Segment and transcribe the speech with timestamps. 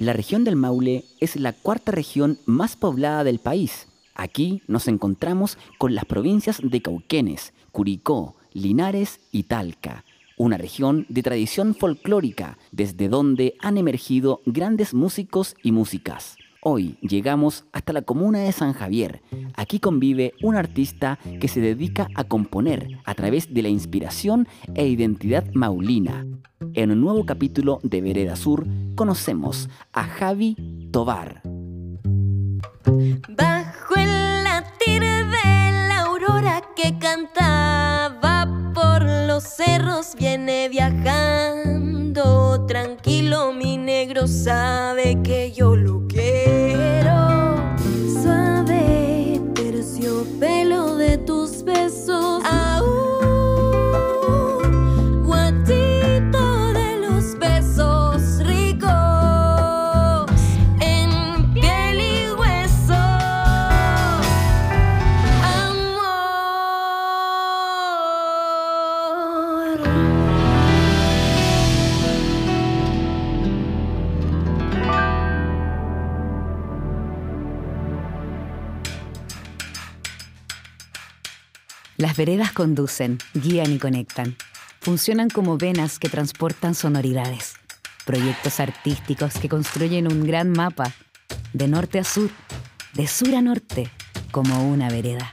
[0.00, 3.86] La región del Maule es la cuarta región más poblada del país.
[4.14, 10.06] Aquí nos encontramos con las provincias de Cauquenes, Curicó, Linares y Talca,
[10.38, 16.38] una región de tradición folclórica desde donde han emergido grandes músicos y músicas.
[16.62, 19.20] Hoy llegamos hasta la comuna de San Javier.
[19.54, 24.88] Aquí convive un artista que se dedica a componer a través de la inspiración e
[24.88, 26.24] identidad maulina.
[26.74, 30.56] En un nuevo capítulo de Vereda Sur conocemos a Javi
[30.92, 31.42] Tobar.
[32.84, 43.76] Bajo el latir de la aurora que cantaba por los cerros viene viajando tranquilo mi
[43.76, 46.06] negro sabe que yo lo
[82.20, 84.36] veredas conducen, guían y conectan.
[84.82, 87.54] Funcionan como venas que transportan sonoridades.
[88.04, 90.92] Proyectos artísticos que construyen un gran mapa,
[91.54, 92.28] de norte a sur,
[92.92, 93.90] de sur a norte,
[94.32, 95.32] como una vereda.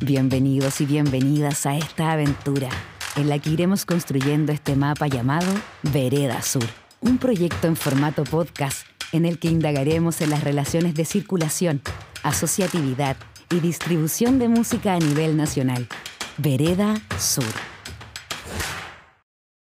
[0.00, 2.68] Bienvenidos y bienvenidas a esta aventura
[3.16, 5.50] en la que iremos construyendo este mapa llamado
[5.82, 6.68] Vereda Sur,
[7.00, 11.80] un proyecto en formato podcast en el que indagaremos en las relaciones de circulación,
[12.22, 13.16] asociatividad
[13.50, 15.88] y distribución de música a nivel nacional.
[16.38, 17.44] Vereda Sur.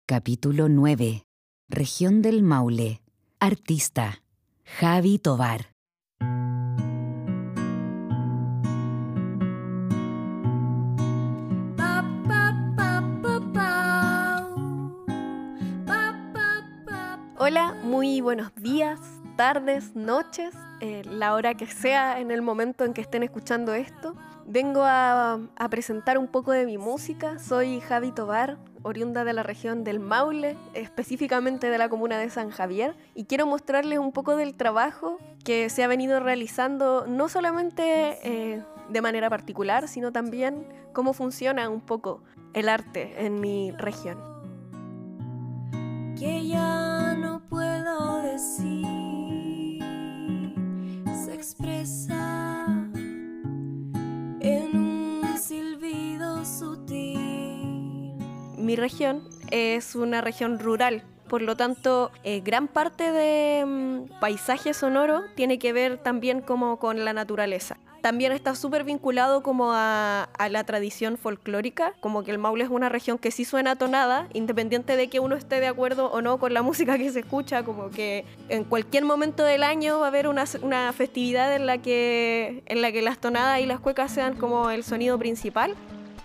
[0.05, 1.23] Capítulo 9.
[1.69, 3.01] Región del Maule.
[3.39, 4.21] Artista.
[4.79, 5.67] Javi Tobar.
[17.41, 18.99] Hola, muy buenos días,
[19.39, 24.13] tardes, noches, eh, la hora que sea en el momento en que estén escuchando esto.
[24.45, 25.39] Vengo a,
[25.69, 27.39] presentar un poco de mi música.
[27.39, 32.49] Soy Javi Tobar, oriunda de la región del Maule, específicamente de la comuna de San
[32.49, 38.19] Javier, y quiero mostrarles un poco del trabajo que se ha venido realizando no solamente
[38.23, 42.23] eh, de manera particular, sino también cómo funciona un poco
[42.53, 44.19] el arte en mi región.
[46.19, 47.78] que ya no puedo
[48.21, 49.83] decir
[51.25, 52.65] se expresa
[54.39, 58.15] en un silbido sutil.
[58.57, 64.73] Mi región es una región rural, por lo tanto, eh, gran parte de mm, paisaje
[64.73, 67.77] sonoro tiene que ver también como con la naturaleza.
[68.01, 72.87] También está súper vinculado como a, la tradición folclórica, como que el Maule es una
[72.87, 76.53] región que sí suena tonada, independiente de que uno esté de acuerdo o no con
[76.53, 80.27] la música que se escucha, como que en cualquier momento del año va a haber
[80.27, 84.35] una, una festividad en la, que, en la que las tonadas y las cuecas sean
[84.35, 85.75] como el sonido principal.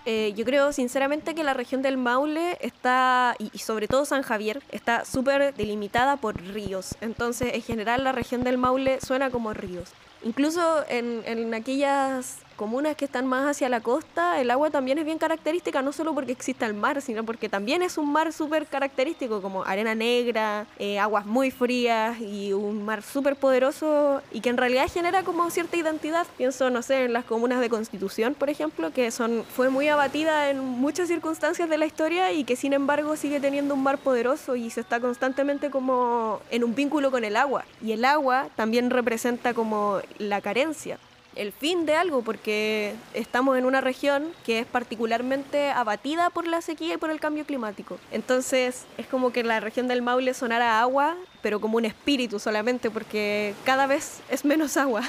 [0.07, 4.21] Eh, yo creo sinceramente que la región del Maule está, y, y sobre todo San
[4.21, 6.95] Javier, está súper delimitada por ríos.
[7.01, 9.91] Entonces, en general, la región del Maule suena como ríos.
[10.25, 15.05] Incluso en, en aquellas comunas que están más hacia la costa, el agua también es
[15.05, 18.65] bien característica, no solo porque exista el mar, sino porque también es un mar súper
[18.65, 24.49] característico, como arena negra, eh, aguas muy frías y un mar súper poderoso y que
[24.49, 26.25] en realidad genera como cierta identidad.
[26.37, 30.49] Pienso, no sé, en las comunas de Constitución, por ejemplo, que son, fue muy abatida
[30.49, 34.55] en muchas circunstancias de la historia y que sin embargo sigue teniendo un mar poderoso
[34.55, 37.65] y se está constantemente como en un vínculo con el agua.
[37.81, 40.97] Y el agua también representa como la carencia
[41.35, 46.61] el fin de algo, porque estamos en una región que es particularmente abatida por la
[46.61, 47.97] sequía y por el cambio climático.
[48.11, 52.89] Entonces es como que la región del Maule sonara agua, pero como un espíritu solamente,
[52.89, 55.01] porque cada vez es menos agua.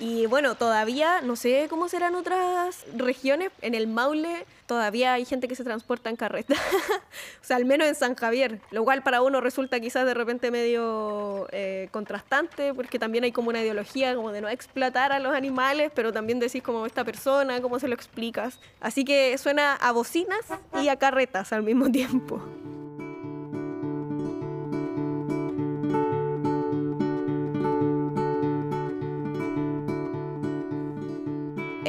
[0.00, 3.52] Y bueno, todavía no sé cómo serán otras regiones.
[3.60, 6.54] En el Maule todavía hay gente que se transporta en carreta.
[7.42, 8.62] o sea, al menos en San Javier.
[8.70, 13.50] Lo cual para uno resulta quizás de repente medio eh, contrastante, porque también hay como
[13.50, 17.60] una ideología como de no explotar a los animales, pero también decís como esta persona,
[17.60, 18.58] cómo se lo explicas.
[18.80, 20.46] Así que suena a bocinas
[20.82, 22.42] y a carretas al mismo tiempo.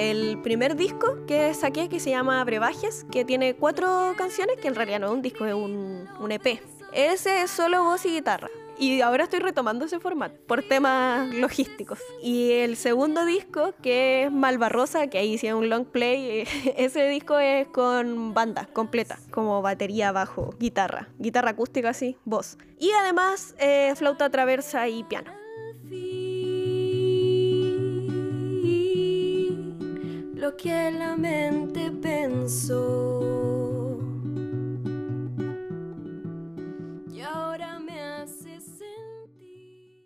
[0.10, 4.76] El primer disco que saqué, que se llama Brebajes, que tiene cuatro canciones, que en
[4.76, 6.60] realidad no es un disco, es un, EP.
[6.92, 8.50] Ese es solo voz y guitarra.
[8.80, 12.00] Y ahora estoy retomando ese formato por temas logísticos.
[12.24, 17.38] Y el segundo disco, que es Malvarrosa, que ahí hicieron un long play, ese disco
[17.38, 22.58] es con banda completa, como batería, bajo, guitarra, guitarra acústica así, voz.
[22.80, 25.41] Y además eh, flauta traversa y piano.
[30.42, 33.22] Lo que la mente pensó.
[37.14, 40.02] Y ahora me hace sentir.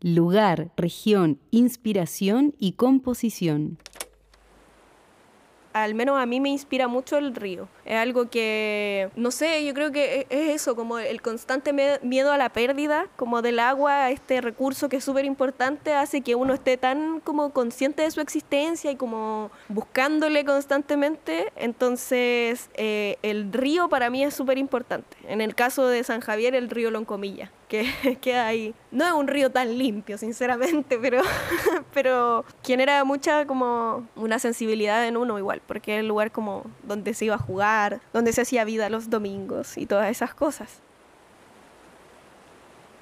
[0.00, 3.78] Lugar, región, inspiración y composición.
[5.82, 7.68] Al menos a mí me inspira mucho el río.
[7.84, 12.32] Es algo que, no sé, yo creo que e- es eso, como el constante miedo
[12.32, 16.54] a la pérdida, como del agua, este recurso que es súper importante, hace que uno
[16.54, 21.52] esté tan como consciente de su existencia y como buscándole constantemente.
[21.56, 25.16] Entonces, eh, el río para mí es súper importante.
[25.28, 28.74] En el caso de San Javier, el río Loncomilla, que queda ahí.
[28.90, 31.22] No es un río tan limpio, sinceramente, pero,
[31.92, 37.14] pero genera mucha como una sensibilidad en uno igual, porque es el lugar como donde
[37.14, 40.80] se iba a jugar, donde se hacía vida los domingos y todas esas cosas.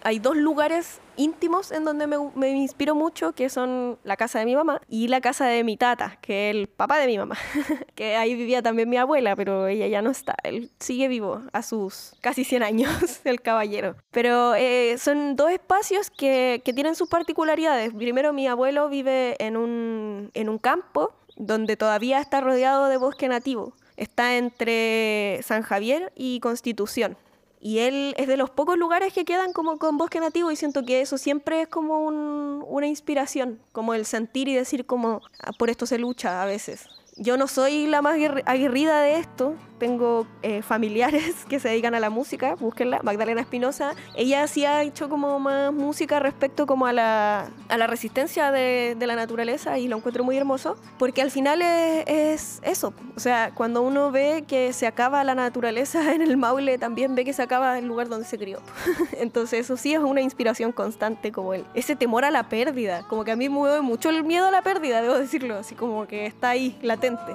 [0.04, 4.44] Hay dos lugares íntimos en donde me, me inspiro mucho, que son la casa de
[4.44, 7.36] mi mamá y la casa de mi tata, que es el papá de mi mamá,
[7.94, 11.62] que ahí vivía también mi abuela, pero ella ya no está, él sigue vivo a
[11.62, 13.96] sus casi 100 años, el caballero.
[14.10, 17.94] Pero eh, son dos espacios que, que tienen sus particularidades.
[17.94, 23.28] Primero, mi abuelo vive en un, en un campo donde todavía está rodeado de bosque
[23.28, 23.74] nativo.
[23.96, 27.16] Está entre San Javier y Constitución.
[27.66, 30.84] Y él es de los pocos lugares que quedan como con bosque nativo y siento
[30.84, 35.50] que eso siempre es como un- una inspiración, como el sentir y decir como "Ah,
[35.58, 36.86] por esto se lucha a veces.
[37.16, 41.94] Yo no soy la más aguerri- aguerrida de esto, tengo eh, familiares que se dedican
[41.94, 46.86] a la música, búsquenla, Magdalena Espinosa, ella sí ha hecho como más música respecto como
[46.86, 51.22] a la, a la resistencia de, de la naturaleza y lo encuentro muy hermoso, porque
[51.22, 56.12] al final es, es eso, o sea, cuando uno ve que se acaba la naturaleza
[56.14, 58.60] en el Maule, también ve que se acaba el lugar donde se crió.
[59.18, 63.24] Entonces eso sí es una inspiración constante, como el, ese temor a la pérdida, como
[63.24, 66.06] que a mí me mueve mucho el miedo a la pérdida, debo decirlo, así como
[66.06, 67.32] que está ahí, latente.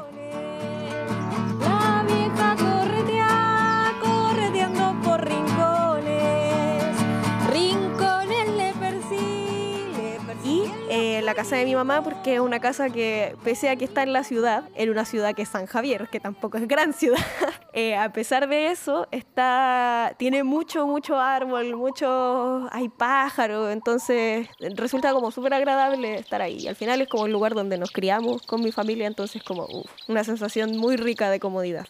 [11.29, 14.13] La casa de mi mamá, porque es una casa que, pese a que está en
[14.13, 17.19] la ciudad, en una ciudad que es San Javier, que tampoco es gran ciudad,
[17.73, 25.13] eh, a pesar de eso, está, tiene mucho, mucho árbol, mucho, hay pájaros, entonces resulta
[25.13, 26.67] como súper agradable estar ahí.
[26.67, 29.91] Al final es como el lugar donde nos criamos con mi familia, entonces como uf,
[30.07, 31.85] una sensación muy rica de comodidad.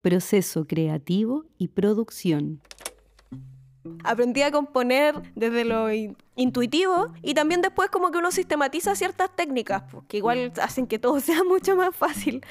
[0.00, 2.62] Proceso creativo y producción.
[4.04, 9.34] Aprendí a componer desde lo in- intuitivo y también después como que uno sistematiza ciertas
[9.34, 12.44] técnicas pues, que igual hacen que todo sea mucho más fácil.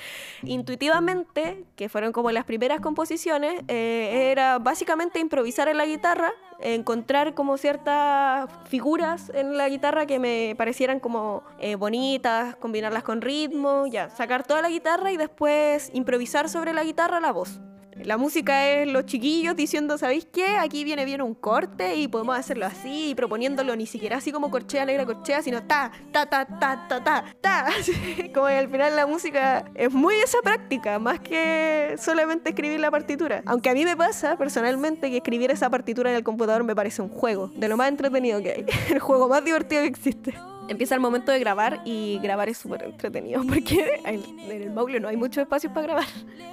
[0.43, 7.33] Intuitivamente, que fueron como las primeras composiciones, eh, era básicamente improvisar en la guitarra, encontrar
[7.35, 13.85] como ciertas figuras en la guitarra que me parecieran como eh, bonitas, combinarlas con ritmo,
[13.87, 17.59] ya, sacar toda la guitarra y después improvisar sobre la guitarra la voz.
[18.03, 20.57] La música es los chiquillos diciendo, ¿sabéis qué?
[20.57, 24.49] Aquí viene bien un corte y podemos hacerlo así, y proponiéndolo ni siquiera así como
[24.51, 27.65] corchea negra corchea, sino ta, ta, ta, ta, ta, ta, ta.
[28.33, 32.91] Como que al final la música es muy esa práctica, más que solamente escribir la
[32.91, 33.41] partitura.
[33.45, 37.01] Aunque a mí me pasa personalmente que escribir esa partitura en el computador me parece
[37.01, 40.33] un juego, de lo más entretenido que hay, el juego más divertido que existe.
[40.67, 45.07] Empieza el momento de grabar y grabar es súper entretenido porque en, el Maule no
[45.07, 46.05] hay mucho espacio para grabar.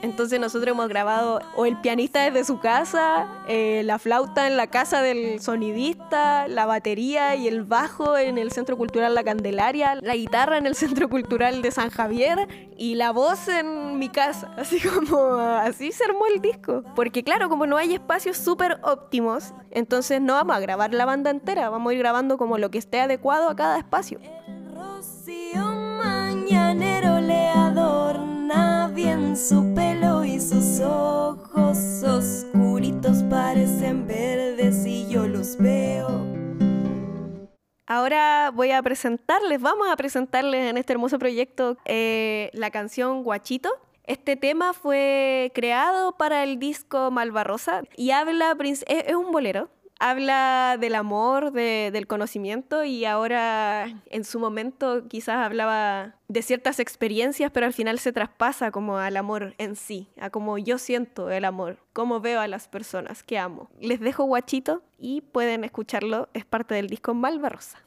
[0.02, 4.66] Entonces nosotros hemos grabado o el pianista desde su casa, eh, la flauta en la
[4.68, 10.14] casa del sonidista, la batería y el bajo en el Centro Cultural La Candelaria, la
[10.14, 14.52] guitarra en el Centro Cultural de San Javier y la voz en mi casa.
[14.56, 16.82] Así como así se armó el disco.
[16.94, 21.30] Porque claro, como no hay espacios súper óptimos, entonces no vamos a grabar la banda
[21.30, 24.03] entera, vamos a ir grabando como lo que esté adecuado a cada espacio.
[24.74, 35.26] Rocío mañanero le adorna bien su pelo y sus ojos oscuritos parecen verdes y yo
[35.26, 36.08] los veo.
[37.86, 43.70] Ahora voy a presentarles, vamos a presentarles en este hermoso proyecto eh, la canción Guachito.
[44.04, 48.54] Este tema fue creado para el disco Malvarrosa y habla,
[48.86, 49.70] es un bolero,
[50.04, 57.50] habla del amor, del conocimiento y ahora en su momento quizás hablaba de ciertas experiencias,
[57.50, 61.46] pero al final se traspasa como al amor en sí, a cómo yo siento el
[61.46, 63.70] amor, cómo veo a las personas que amo.
[63.80, 67.78] Les dejo guachito y pueden escucharlo, es parte del disco Malva Rosa.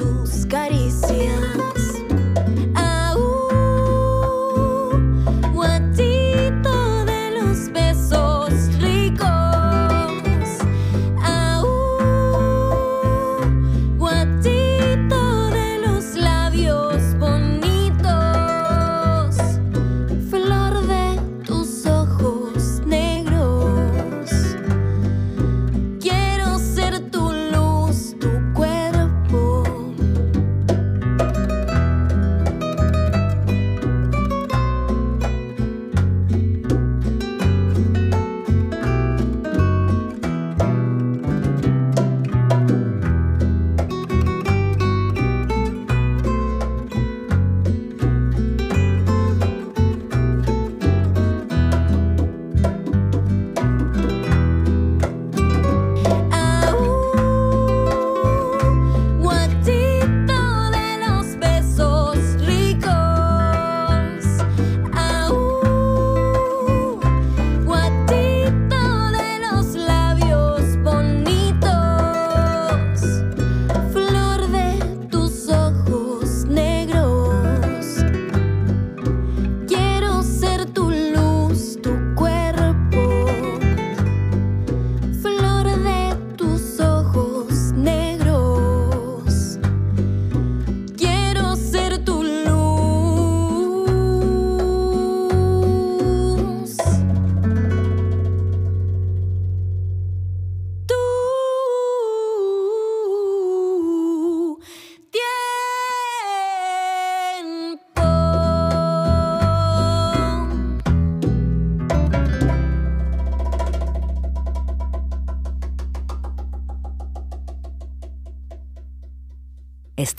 [0.00, 1.99] dos carícias.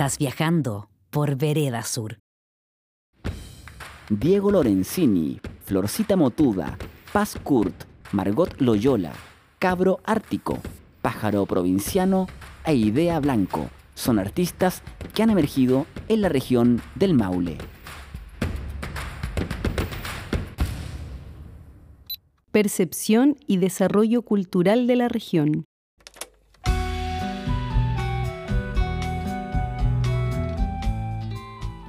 [0.02, 2.18] Estás viajando por Vereda Sur.
[4.10, 6.76] Diego Lorenzini, Florcita Motuda,
[7.14, 9.14] Paz Kurt, Margot Loyola,
[9.60, 10.58] Cabro Ártico,
[11.04, 12.26] Pájaro Provinciano
[12.66, 14.82] e Idea Blanco son artistas
[15.14, 17.60] que han emergido en la región del Maule.
[22.52, 25.66] Percepción y desarrollo cultural de la región.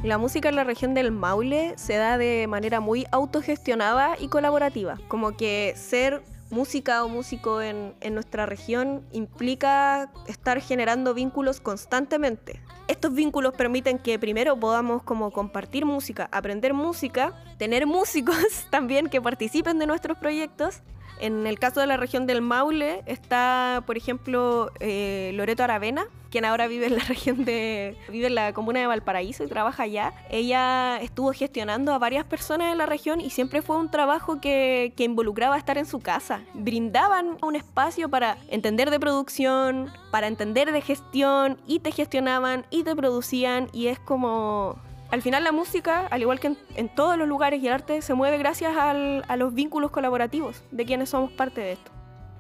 [0.03, 4.99] La música en la región del Maule se da de manera muy autogestionada y colaborativa.
[5.07, 12.61] Como que ser música o músico en, nuestra región implica estar generando vínculos constantemente.
[12.89, 18.37] Estos vínculos permiten que primero podamos como compartir música, aprender música, tener músicos
[18.71, 20.83] también que participen de nuestros proyectos.
[21.23, 26.45] En el caso de la región del Maule está, por ejemplo, eh, Loreto Aravena, quien
[26.45, 27.97] ahora vive en la región de.
[28.09, 30.13] vive en la comuna de Valparaíso y trabaja allá.
[30.31, 34.95] Ella estuvo gestionando a varias personas en la región y siempre fue un trabajo que,
[34.97, 36.41] que involucraba estar en su casa.
[36.55, 42.83] Brindaban un espacio para entender de producción, para entender de gestión, y te gestionaban y
[42.83, 44.77] te producían, y es como
[45.13, 48.15] al final la música, al igual que en, todos los lugares y el arte, se
[48.15, 51.92] mueve gracias a los vínculos colaborativos de quienes somos parte de esto.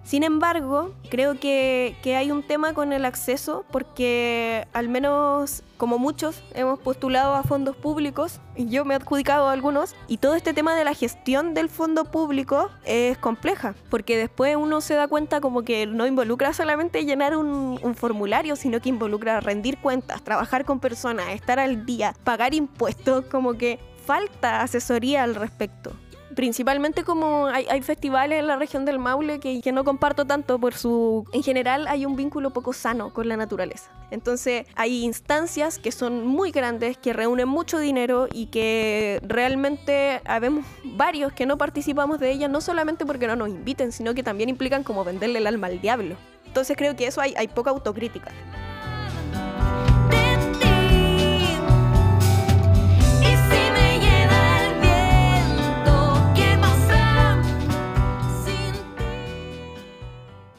[0.04, 5.98] Sin embargo, creo que, que, hay un tema con el acceso porque al menos como
[5.98, 10.34] muchos hemos postulado a fondos públicos y yo me he adjudicado a algunos y todo
[10.34, 15.08] este tema de la gestión del fondo público es compleja porque después uno se da
[15.08, 20.22] cuenta como que no involucra solamente llenar un, un formulario sino que involucra rendir cuentas,
[20.22, 25.92] trabajar con personas, estar al día, pagar impuestos, como que falta asesoría al respecto
[26.34, 30.74] principalmente como hay, festivales en la región del Maule que, que, no comparto tanto por
[30.74, 31.26] su...
[31.32, 33.90] En general hay un vínculo poco sano con la naturaleza.
[34.10, 40.66] Entonces hay instancias que son muy grandes, que reúnen mucho dinero y que realmente habemos
[40.84, 44.48] varios que no participamos de ellas, no solamente porque no nos inviten, sino que también
[44.48, 46.16] implican como venderle el alma al diablo.
[46.46, 48.30] Entonces creo que eso hay, hay poca autocrítica.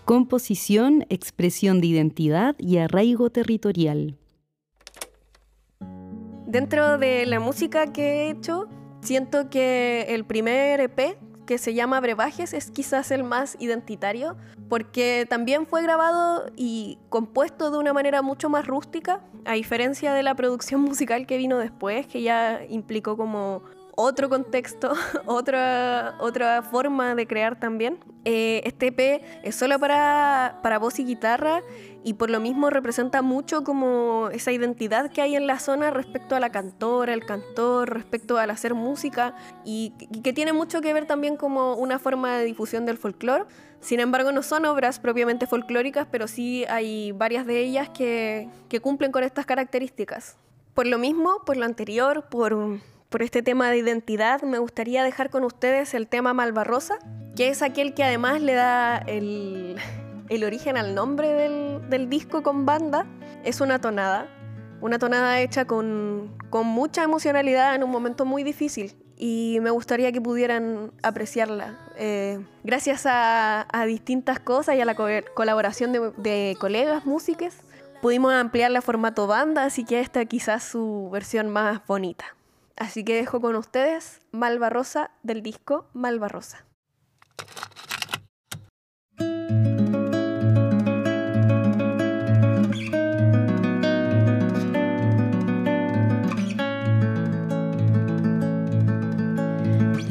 [0.06, 4.18] Composición, expresión de identidad y arraigo territorial.
[6.48, 8.68] Dentro de la música que he hecho,
[9.02, 14.38] siento que el primer EP, que se llama Brebajes, es quizás el más identitario,
[14.70, 20.24] porque también fue grabado y compuesto de una manera mucho más rústica, a diferencia de
[20.24, 23.64] la producción musical que vino después, que ya implicó como
[23.96, 24.94] otro contexto,
[25.26, 28.00] otra, otra forma de crear también.
[28.26, 31.62] Eh, este EP es solo para, para voz y guitarra
[32.04, 36.36] y por lo mismo representa mucho como esa identidad que hay en la zona respecto
[36.36, 40.94] a la cantora, el cantor, respecto al hacer música y, y que tiene mucho que
[40.94, 43.46] ver también como una forma de difusión del folclore.
[43.80, 48.80] Sin embargo, no son obras propiamente folclóricas, pero sí hay varias de ellas que, que
[48.80, 50.38] cumplen con estas características.
[50.74, 52.80] Por lo mismo, por lo anterior, por
[53.14, 56.98] por este tema de identidad, me gustaría dejar con ustedes el tema Malvarrosa,
[57.36, 59.78] que es aquel que además le da el,
[60.44, 63.06] origen al nombre del, disco con banda.
[63.44, 64.26] Es una tonada,
[64.82, 70.20] una tonada hecha con, mucha emocionalidad en un momento muy difícil y me gustaría que
[70.20, 71.78] pudieran apreciarla.
[71.98, 77.54] Eh, gracias a, a, distintas cosas y a la co colaboración de, colegas músicos,
[78.02, 82.26] pudimos ampliar la formato banda, así que esta quizás su versión más bonita.
[82.76, 86.66] Así que dejo con ustedes Malva Rosa del disco Malva Rosa.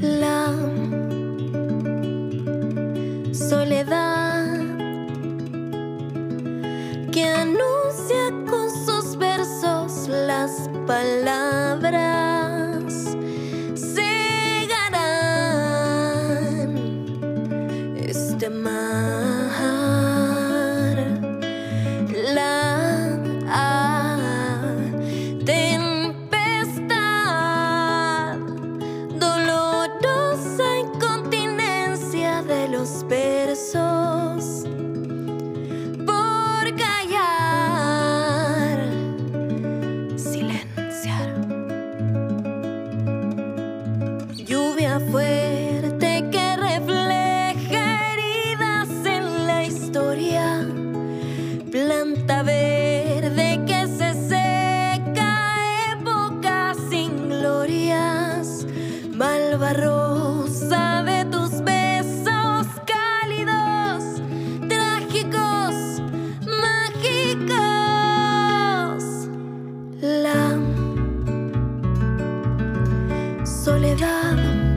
[0.01, 0.53] La
[3.35, 4.46] soledad
[7.11, 12.12] que anuncia con sus versos las palabras.
[73.96, 74.71] 知。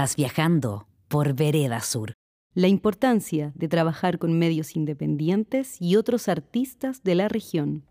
[0.00, 2.14] Estás viajando por Vereda Sur.
[2.54, 7.84] La importancia de trabajar con medios independientes y otros artistas de la región.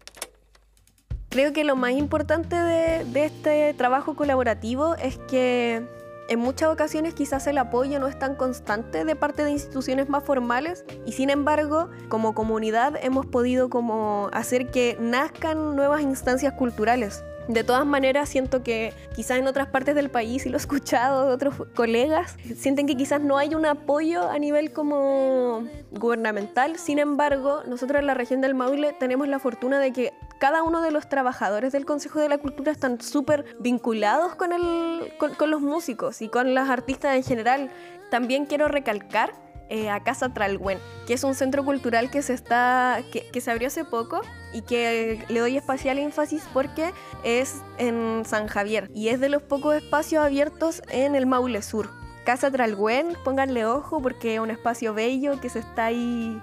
[1.29, 5.85] Creo que lo más importante de, de este trabajo colaborativo es que
[6.29, 10.23] en muchas ocasiones quizás el apoyo no es tan constante de parte de instituciones más
[10.23, 17.23] formales y sin embargo como comunidad hemos podido como hacer que nazcan nuevas instancias culturales.
[17.49, 21.25] De todas maneras, siento que quizás en otras partes del país, y lo he escuchado
[21.25, 26.77] de otros colegas, sienten que quizás no hay un apoyo a nivel como gubernamental.
[26.77, 30.83] Sin embargo, nosotros en la región del Maule tenemos la fortuna de que cada uno
[30.83, 35.49] de los trabajadores del Consejo de la Cultura están súper vinculados con, el, con, con
[35.49, 37.71] los músicos y con las artistas en general.
[38.11, 39.33] También quiero recalcar
[39.69, 43.67] eh, a Casa Tralgüen, que es un centro cultural que se, está, que, se abrió
[43.67, 46.91] hace poco y que le doy especial énfasis porque
[47.23, 51.89] es en San Javier y es de los pocos espacios abiertos en el Maule Sur.
[52.25, 56.41] Casa Tralgüen, pónganle ojo porque es un espacio bello que se está ahí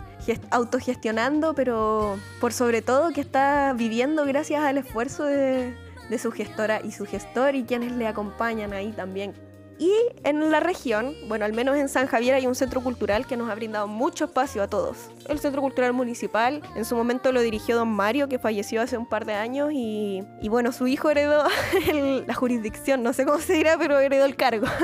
[0.51, 5.77] autogestionando, pero por sobre todo que está viviendo gracias al esfuerzo de,
[6.09, 9.46] de su gestora y su gestor y quienes le acompañan ahí también.
[9.79, 9.93] Y
[10.25, 13.51] en la región, bueno, al menos en San Javier hay un centro cultural que nos
[13.51, 15.11] ha brindado mucho espacio a todos.
[15.29, 19.07] El Centro Cultural Municipal, en su momento lo dirigió don Mario, que falleció hace un
[19.07, 21.45] par de años, y, y bueno, su hijo heredó
[21.89, 24.67] el, la jurisdicción, no sé cómo se dirá, pero heredó el cargo.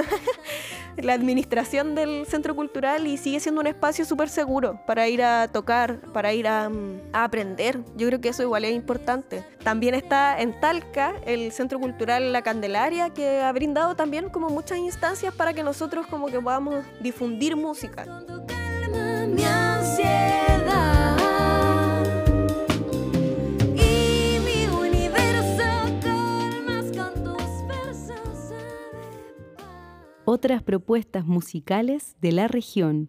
[0.97, 5.49] la administración del centro cultural y sigue siendo un espacio súper seguro para ir a
[5.49, 6.71] tocar, para ir a,
[7.13, 7.81] a, aprender.
[7.97, 9.45] Yo creo que eso igual es importante.
[9.63, 14.79] También está en Talca el Centro Cultural La Candelaria, que ha brindado también como muchas
[14.79, 18.05] instancias para que nosotros como que podamos difundir música.
[30.45, 33.09] Otras propuestas musicales de la región.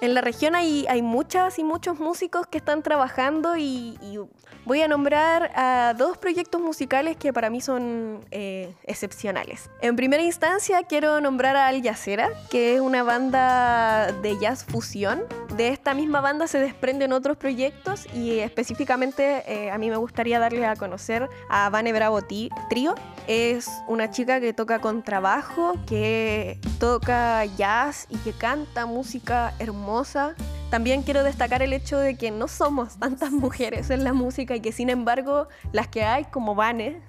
[0.00, 4.18] En la región hay, hay muchas y muchos músicos que están trabajando y, y,
[4.64, 9.70] voy a nombrar a dos proyectos musicales que para mí son eh, excepcionales.
[9.80, 15.22] En primera instancia quiero nombrar a Al Yacera, que es una banda de jazz fusión.
[15.56, 20.38] De esta misma banda se desprenden otros proyectos y específicamente eh, a mí me gustaría
[20.38, 22.94] darle a conocer a Vane Bravo Trio.
[23.26, 29.87] Es una chica que toca con trabajo, que toca jazz y que canta música hermosa
[29.88, 30.34] hermosa.
[30.70, 34.60] También quiero destacar el hecho de que no somos tantas mujeres en la música y
[34.60, 37.00] que sin embargo las que hay, como Vane,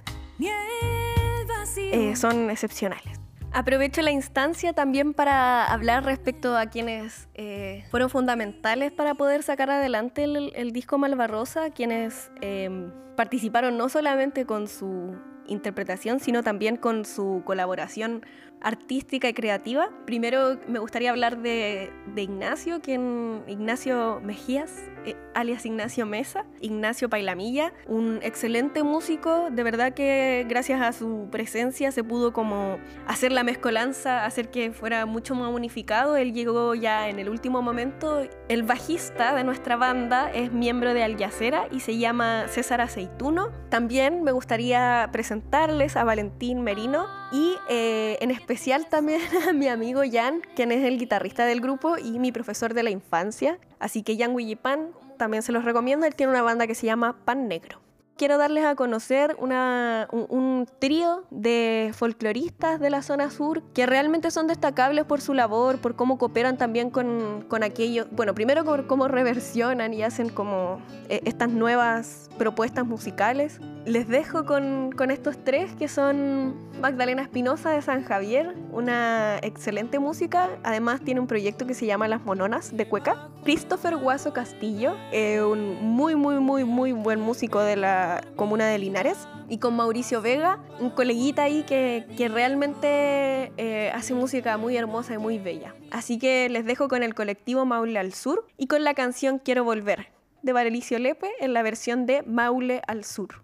[1.75, 3.19] eh, son excepcionales.
[3.51, 9.71] Aprovecho la instancia también para hablar respecto a quienes eh, fueron fundamentales para poder sacar
[9.71, 12.69] adelante el, el disco Malvarrosa, quienes eh,
[13.17, 18.23] participaron no solamente con su interpretación, sino también con su colaboración
[18.61, 19.89] artística y creativa.
[20.05, 24.73] Primero me gustaría hablar de, Ignacio, quien Ignacio Mejías,
[25.05, 31.29] eh, alias Ignacio Mesa, Ignacio Pailamilla, un excelente músico, de verdad que gracias a su
[31.31, 36.17] presencia se pudo como hacer la mezcolanza, hacer que fuera mucho más unificado.
[36.17, 38.27] Él llegó ya en el último momento.
[38.49, 43.51] El bajista de nuestra banda es miembro de Alyacera y se llama César Aceituno.
[43.69, 50.01] También me gustaría presentarles a Valentín Merino y eh, en especial también a mi amigo
[50.11, 53.59] Jan, quien es el guitarrista del grupo y mi profesor de la infancia.
[53.77, 57.15] Así que Jan Willipan también se los recomiendo, él tiene una banda que se llama
[57.25, 57.79] Pan Negro.
[58.17, 64.31] Quiero darles a conocer una, un, trío de folcloristas de la zona sur que realmente
[64.31, 68.87] son destacables por su labor, por cómo cooperan también con, con aquellos, bueno, primero por
[68.87, 73.61] cómo reversionan y hacen como eh, estas nuevas propuestas musicales.
[73.85, 79.99] Les dejo con, con estos tres que son Magdalena Espinosa de San Javier, una excelente
[79.99, 83.29] música, además tiene un proyecto que se llama Las Mononas de Cueca.
[83.43, 89.27] Christopher Guaso Castillo, un muy, muy, muy, muy buen músico de la comuna de Linares
[89.49, 95.13] y con Mauricio Vega, un coleguita ahí que, que realmente eh, hace música muy hermosa
[95.15, 95.75] y muy bella.
[95.91, 99.63] Así que les dejo con el colectivo Maule al Sur y con la canción Quiero
[99.63, 100.07] Volver
[100.41, 103.43] de Valericio Lepe en la versión de Maule al Sur.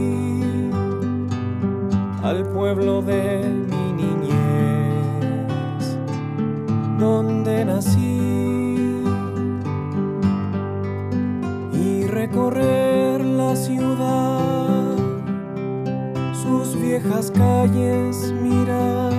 [2.23, 5.97] al pueblo de mi niñez,
[6.99, 9.03] donde nací,
[11.73, 14.95] y recorrer la ciudad,
[16.33, 19.13] sus viejas calles mirar,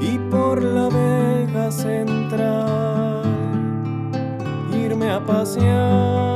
[0.00, 3.22] y por la vega central
[4.72, 6.33] irme a pasear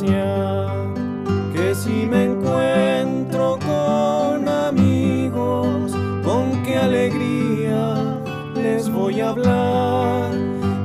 [0.00, 5.92] Que si me encuentro con amigos,
[6.24, 8.18] con qué alegría
[8.54, 10.32] les voy a hablar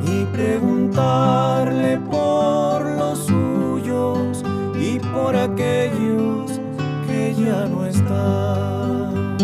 [0.06, 4.44] y preguntarle por los suyos
[4.78, 6.60] y por aquellos
[7.08, 9.38] que ya no están.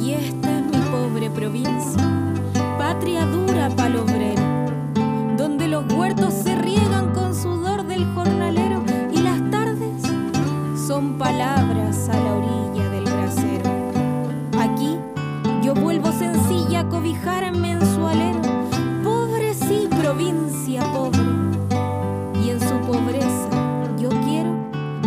[0.00, 2.04] Y esta es mi pobre provincia,
[2.78, 4.42] patria dura pa'l obrero,
[5.36, 6.34] donde los huertos
[16.98, 18.40] cobijarme en su alero,
[19.04, 21.20] pobre sí, provincia pobre,
[22.42, 23.48] y en su pobreza
[24.00, 24.50] yo quiero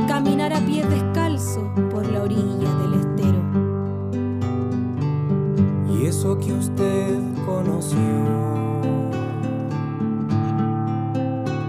[0.08, 3.42] caminar a pie descalzo por la orilla del estero.
[5.94, 8.00] y eso que usted conoció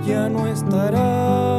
[0.06, 1.51] ya no estará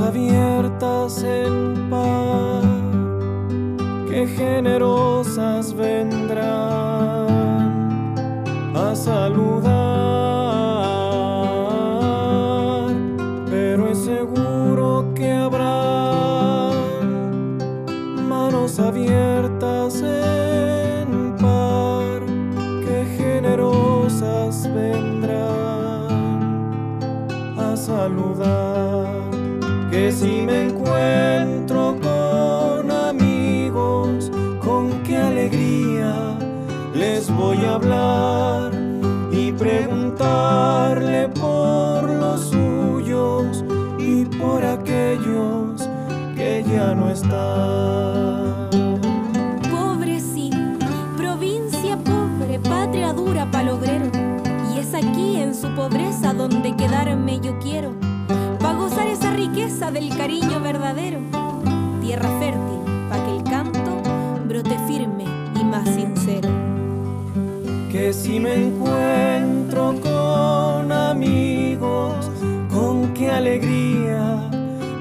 [0.00, 2.64] abiertas en paz
[4.08, 7.28] que generosas vendrán
[8.74, 9.73] a saludar,
[37.44, 38.72] voy a hablar
[39.30, 43.64] y preguntarle por los suyos
[43.98, 45.88] y por aquellos
[46.34, 48.70] que ya no están.
[49.70, 50.50] Pobre sí,
[51.18, 54.10] provincia pobre, patria dura pa'l obrero.
[54.72, 57.92] Y es aquí en su pobreza donde quedarme yo quiero,
[58.58, 61.23] pa' gozar esa riqueza del cariño verdadero.
[68.34, 72.28] Si me encuentro con amigos,
[72.68, 74.50] con qué alegría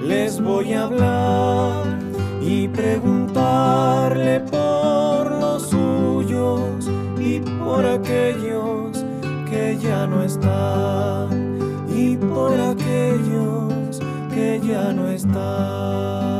[0.03, 1.99] les voy a hablar
[2.43, 6.87] y preguntarle por los suyos
[7.19, 9.03] y por aquellos
[9.49, 11.57] que ya no están
[11.89, 13.99] y por aquellos
[14.31, 16.32] que ya no están.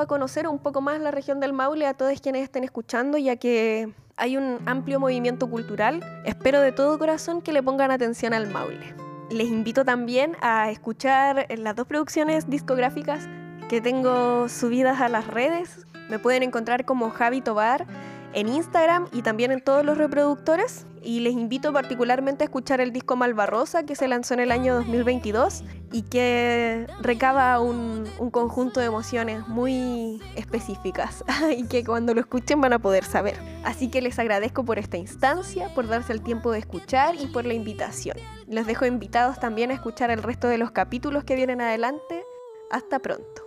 [0.00, 3.36] A conocer un poco más la región del Maule a todos quienes estén escuchando, ya
[3.36, 6.00] que hay un amplio movimiento cultural.
[6.24, 8.94] Espero de todo corazón que le pongan atención al Maule.
[9.30, 13.28] Les invito también a escuchar las dos producciones discográficas
[13.68, 15.86] que tengo subidas a las redes.
[16.08, 17.86] Me pueden encontrar como Javi Tobar
[18.32, 20.86] en Instagram y también en todos los reproductores.
[21.02, 24.74] Y les invito particularmente a escuchar el disco Malvarrosa que se lanzó en el año
[24.74, 31.24] 2022 y que recaba un, un conjunto de emociones muy específicas
[31.56, 33.38] y que cuando lo escuchen van a poder saber.
[33.64, 37.46] Así que les agradezco por esta instancia, por darse el tiempo de escuchar y por
[37.46, 38.16] la invitación.
[38.46, 42.24] Los dejo invitados también a escuchar el resto de los capítulos que vienen adelante.
[42.70, 43.42] Hasta pronto.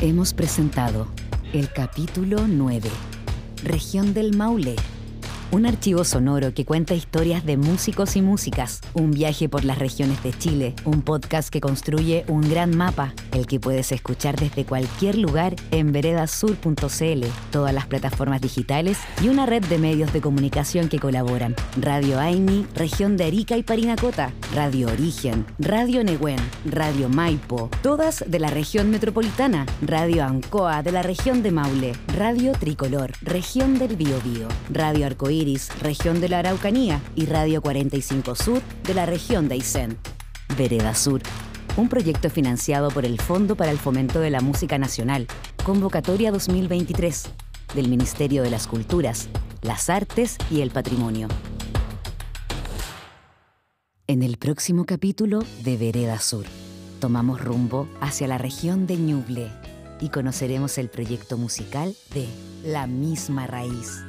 [0.00, 1.08] Hemos presentado
[1.52, 2.88] el capítulo 9,
[3.64, 4.76] Región del Maule,
[5.50, 8.82] Un archivo sonoro que cuenta historias de músicos y músicas.
[8.92, 10.74] Un viaje por las regiones de Chile.
[10.84, 15.90] Un podcast que construye un gran mapa, el que puedes escuchar desde cualquier lugar en
[15.90, 21.56] veredasur.cl, todas las plataformas digitales y una red de medios de comunicación que colaboran.
[21.80, 24.32] Radio Aini, región de Arica y Parinacota.
[24.54, 25.46] Radio Origen.
[25.58, 26.40] Radio Nehuen.
[26.66, 27.70] Radio Maipo.
[27.82, 29.64] Todas de la región metropolitana.
[29.80, 31.92] Radio Ancoa de la región de Maule.
[32.14, 34.48] Radio Tricolor, región del Biobío.
[34.70, 35.37] Radio Arcoíris,
[35.80, 37.00] región de la Araucanía.
[37.14, 39.98] Y Radio 45 Sur de la región de Aysén.
[40.56, 41.22] Vereda Sur.
[41.76, 45.26] Un proyecto financiado por el Fondo para el Fomento de la Música Nacional.
[45.64, 47.24] Convocatoria 2023.
[47.74, 49.28] Del Ministerio de las Culturas,
[49.62, 51.28] las Artes y el Patrimonio.
[54.06, 56.46] En el próximo capítulo de Vereda Sur,
[56.98, 59.50] tomamos rumbo hacia la región de Ñuble
[60.00, 62.26] y conoceremos el proyecto musical de
[62.64, 64.02] La misma raíz